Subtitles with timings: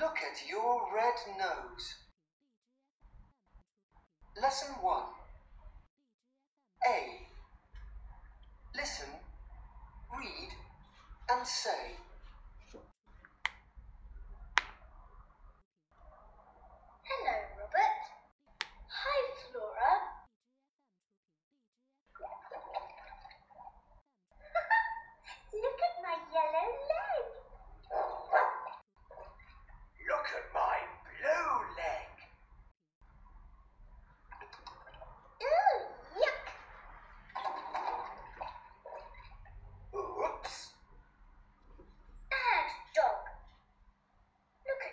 [0.00, 1.94] Look at your red nose.
[4.40, 5.02] Lesson 1
[6.88, 7.26] A.
[8.74, 9.08] Listen,
[10.18, 10.48] read,
[11.30, 11.90] and say.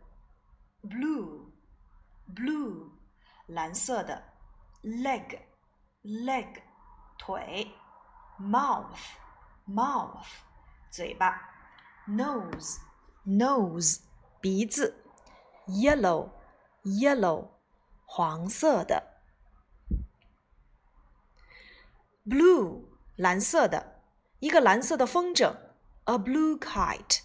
[0.83, 1.53] Blue
[2.35, 2.91] Blue
[3.47, 4.33] 蓝色的
[4.83, 5.39] Leg
[6.03, 6.63] Leg
[7.19, 7.73] 腿
[8.39, 9.01] ，mouth
[9.69, 10.27] mouth
[10.91, 11.51] 嘴巴
[12.09, 12.79] ，nose
[13.27, 14.01] nose
[14.41, 14.95] 鼻子
[15.67, 16.31] ，yellow
[16.85, 17.49] yellow
[18.05, 19.19] 黄色的
[22.25, 22.85] ，blue
[23.17, 24.01] 蓝色的，
[24.41, 25.57] 一个蓝色的风筝
[26.05, 27.21] ，a blue kite。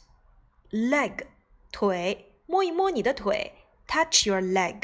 [0.71, 1.27] leg
[1.71, 4.83] 腿，摸一摸你的腿，touch your leg。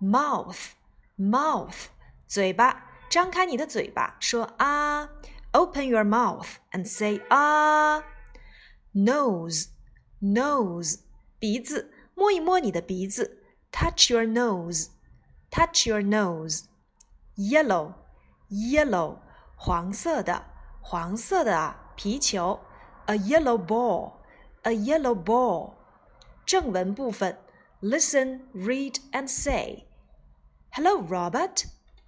[0.00, 0.70] mouth
[1.18, 1.86] mouth
[2.26, 2.83] 嘴巴。
[3.14, 5.08] 张开你的嘴巴，说啊
[5.52, 8.02] ；open your mouth and say ah
[8.92, 9.68] nose
[11.38, 14.88] 鼻子，摸一摸你的鼻子，touch your nose
[15.48, 16.64] touch your nose.
[17.36, 17.92] yellow
[19.54, 20.46] 黄色的，
[20.82, 22.58] 黄色的啊皮球
[23.06, 24.14] ，a yellow ball
[24.62, 25.74] a yellow ball.
[26.44, 27.38] 正文部分
[27.80, 29.84] ，Listen, read and say.
[30.72, 31.66] Hello, Robert.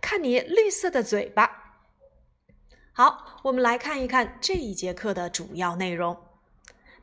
[0.00, 1.64] 看你绿色的嘴巴。
[2.92, 6.16] 好，我们来看一看这一节课的主要内容。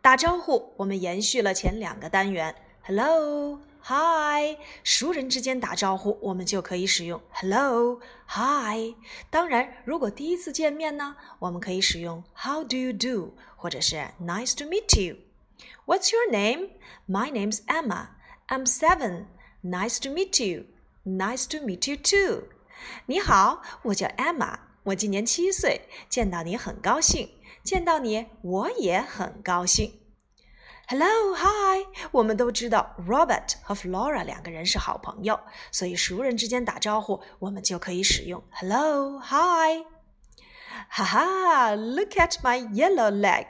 [0.02, 8.96] 打招呼，我们延续了前两个单元，hello，hi，熟人之间打招呼，我们就可以使用 hello，hi。
[9.30, 15.16] 当然，如果第一次见面呢，我们可以使用 how do you do，或者是 nice to meet you。
[15.86, 16.72] What's your name?
[17.08, 18.08] My name's Emma.
[18.50, 19.26] I'm seven.
[19.64, 20.64] Nice to meet you.
[21.06, 22.46] Nice to meet you too.
[23.06, 27.30] 你好，我叫 Emma，我今年七岁，见到你很高兴，
[27.64, 30.00] 见到你我也很高兴。
[30.88, 35.40] Hello，Hi，我们都知道 Robert 和 Flora 两个人是好朋友，
[35.72, 39.86] 所以熟人之间打招呼，我们就可以使用 Hello，Hi。
[40.90, 43.48] 哈哈，Look at my yellow leg，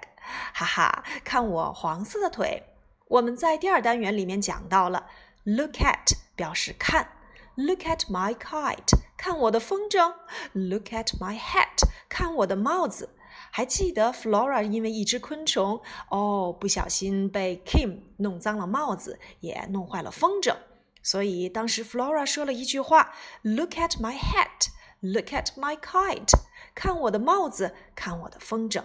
[0.53, 2.63] 哈哈，看我黄色的腿。
[3.07, 5.07] 我们在第二单元里面讲到了
[5.44, 7.09] Look at 表示看。
[7.55, 10.15] Look at my kite，看我的风筝。
[10.53, 13.11] Look at my hat，看我的帽子。
[13.51, 20.55] 还记得 Flora 因为一只昆虫哦，不小心被 Kim 弄脏了帽子，也弄坏了风筝。
[21.03, 26.31] 所以当时 Flora 说了一句话：Look at my hat，Look at my kite，
[26.73, 28.83] 看我的帽子，看我的风筝。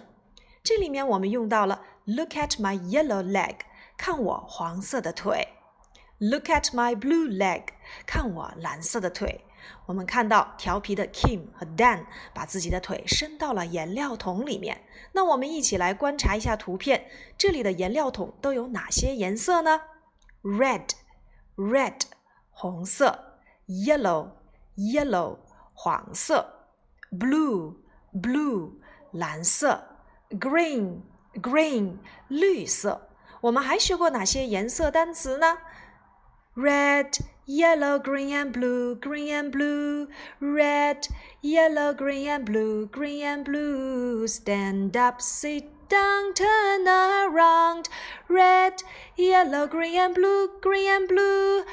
[0.61, 3.61] 这里面我们用到了 Look at my yellow leg，
[3.97, 5.55] 看我黄色的腿。
[6.19, 7.78] Look at my blue leg。
[8.05, 9.43] 看我蓝色的腿！
[9.85, 14.83] 我们看到调皮的 Kim 和 Dan 把自己的腿伸到了颜料桶里面。
[15.13, 19.81] 那我们一起来观察一下图片，这里的颜料桶都有哪些颜色呢
[20.43, 22.01] ？Red，red
[22.51, 23.35] 红色
[23.67, 25.37] ；yellow，yellow
[25.73, 26.65] 黄色
[27.11, 28.73] ；blue，blue
[29.11, 29.83] 蓝色
[30.31, 31.97] ；green，green
[32.27, 33.07] 绿色。
[33.41, 35.57] 我们还学过哪些颜色单词呢？
[36.59, 40.09] Red, yellow, green and blue, green and blue.
[40.41, 41.07] Red,
[41.41, 44.27] yellow, green and blue, green and blue.
[44.27, 47.87] Stand up, sit down, turn around.
[48.27, 48.83] Red,
[49.15, 51.63] yellow, green and blue, green and blue.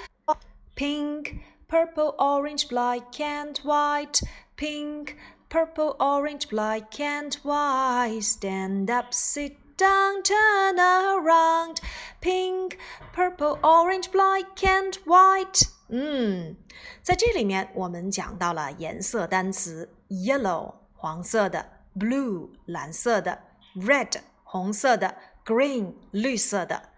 [0.77, 4.21] Pink, purple, orange, black and white.
[4.55, 5.17] Pink,
[5.49, 8.21] purple, orange, black and white.
[8.21, 11.81] Stand up, sit down, turn around
[12.27, 12.77] pink,
[13.15, 15.69] purple, orange, black and white。
[15.89, 16.57] 嗯，
[17.03, 23.39] 在这里面我们讲到了颜色单词 yellow 黄色的，blue 蓝色的
[23.77, 24.13] ，red
[24.43, 26.89] 红色的，green 绿色的。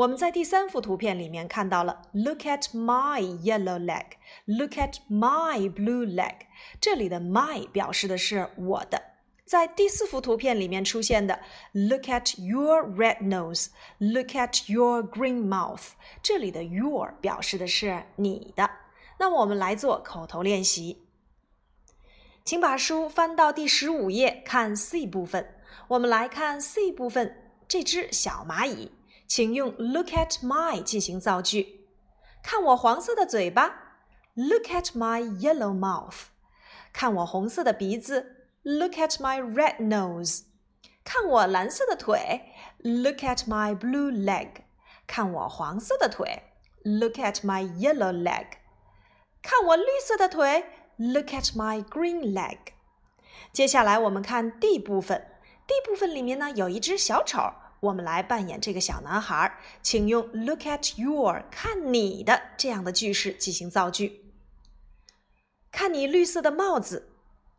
[0.02, 4.06] 我们在第三幅图片里面看到了 “Look at my yellow leg,
[4.46, 6.42] look at my blue leg”。
[6.80, 9.02] 这里的 “my” 表示的是我的。
[9.44, 11.40] 在第四幅图片里面出现的
[11.72, 15.94] “Look at your red nose, look at your green mouth”。
[16.22, 18.70] 这里的 “your” 表示的是你的。
[19.18, 21.08] 那我们来做口头练习，
[22.46, 25.56] 请把书翻到第十五页，看 C 部分。
[25.88, 28.92] 我们来看 C 部分，这只小蚂蚁。
[29.28, 31.88] 请用 "look at my" 进行造句。
[32.42, 33.98] 看我黄色的嘴巴
[34.34, 36.28] ，Look at my yellow mouth。
[36.94, 40.44] 看我红色的鼻子，Look at my red nose。
[41.04, 44.48] 看我蓝色的腿，Look at my blue leg。
[45.06, 46.44] 看我黄色的腿
[46.84, 48.48] ，Look at my yellow leg。
[49.42, 50.66] 看我绿色的腿
[50.96, 52.58] ，Look at my green leg。
[53.52, 55.32] 接下来我们看 D 部分。
[55.68, 57.52] D 部分里面呢，有一只小丑。
[57.80, 64.26] 我们来扮演这个小男孩，请用 “Look at your” 看你的这样的句式进行造句。
[65.72, 67.10] 看你绿色的帽子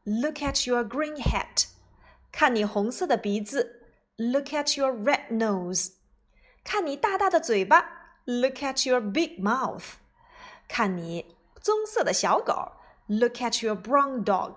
[0.02, 1.66] ，Look at your green hat。
[2.32, 3.86] 看你红色的鼻子
[4.16, 5.90] ，Look at your red nose。
[6.64, 7.88] 看你大大的嘴巴
[8.24, 9.94] ，Look at your big mouth。
[10.66, 12.72] 看你棕色的小狗
[13.06, 14.56] ，Look at your brown dog。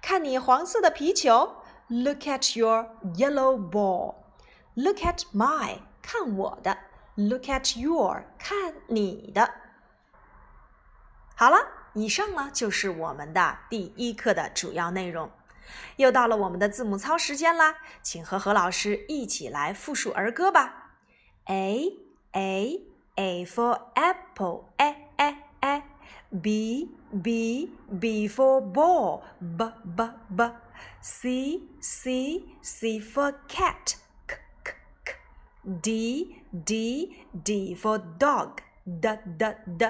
[0.00, 1.56] 看你黄色的皮球
[1.88, 2.86] ，Look at your
[3.16, 4.25] yellow ball。
[4.78, 6.76] Look at my，看我的。
[7.14, 9.50] Look at your，看你的。
[11.34, 11.56] 好了，
[11.94, 15.30] 以上呢就是我们的第一课的主要内容。
[15.96, 20.90] 又到了我们的字母操时间啦，请和何老师一起来复述儿歌吧。
[21.46, 21.92] A
[22.32, 22.82] A
[23.14, 25.82] A for apple，A A A.
[26.42, 29.22] B B B for ball，
[29.56, 30.60] 吧吧吧。
[31.00, 34.05] C C C for cat。
[35.66, 37.12] D, D,
[37.44, 38.62] D for dog.
[38.86, 39.08] D,
[39.38, 39.42] D,
[39.78, 39.84] D.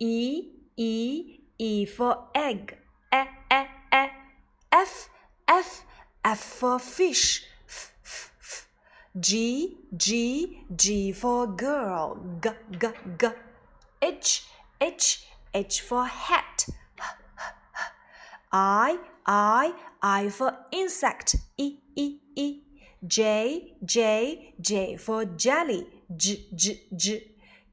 [0.00, 2.76] E, E, E for egg.
[3.14, 3.62] E, E,
[3.94, 4.06] E.
[4.72, 5.08] F,
[5.48, 5.84] F,
[6.24, 7.44] F for fish.
[7.68, 8.68] F, F, F.
[9.18, 12.16] G, G, G for girl.
[12.42, 12.88] G, G,
[13.20, 13.26] G.
[14.02, 14.42] H,
[14.80, 15.22] H,
[15.54, 16.66] H for hat.
[18.52, 19.72] I, I,
[20.02, 21.36] I for insect.
[21.56, 22.65] E, E, E.
[23.04, 25.86] J, J, J for jelly.
[26.16, 27.22] J, J, J.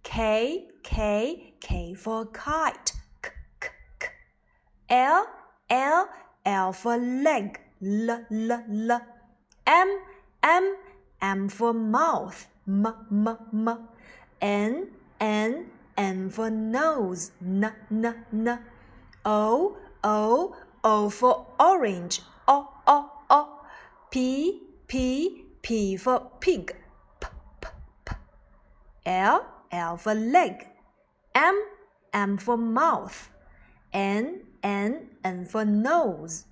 [0.04, 2.92] K, K, K for kite.
[3.22, 3.30] K,
[3.62, 3.70] K,
[4.00, 4.08] K.
[4.90, 5.26] L,
[5.70, 6.10] L,
[6.46, 7.58] L for leg.
[7.82, 9.02] L, L, L.
[9.66, 10.00] M,
[10.44, 10.76] M,
[11.22, 12.50] M for mouth.
[12.68, 13.28] M, M,
[13.70, 13.88] M.
[14.42, 14.88] N,
[15.22, 17.32] N, N for nose.
[17.42, 18.60] N, N, N.
[19.24, 22.20] O, O, O for orange.
[22.46, 23.66] O, O, O.
[24.12, 26.68] P, P P for pig.
[26.68, 26.74] P,
[27.22, 27.28] p,
[28.06, 28.14] p.
[29.06, 30.68] L L for leg.
[31.34, 31.56] M
[32.12, 33.30] M for mouth.
[33.92, 36.46] N N N for nose.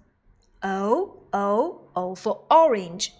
[0.63, 3.13] O O O for orange.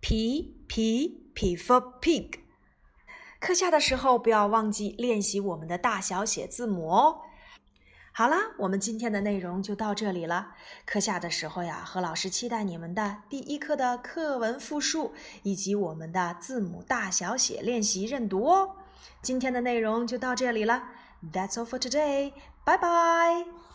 [0.00, 2.40] P P P for pig。
[3.40, 7.20] 课下的时候不要忘记练习我们的大小写字母哦。
[8.18, 10.54] 好啦，我们今天的内容就到这里了。
[10.86, 18.76] 课下的时候呀，何老师期待你们的第一课的课文复述，以及我们的字母大小写练习认读哦。
[19.20, 20.84] 今天的内容就到这里了
[21.30, 22.32] ，That's all for today。
[22.64, 23.65] 拜拜。